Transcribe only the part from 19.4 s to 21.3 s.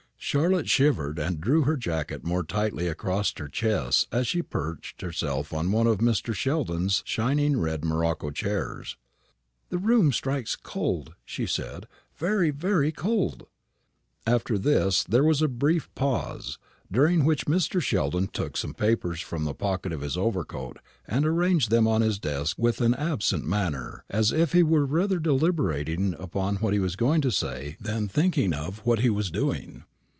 the pocket of his overcoat, and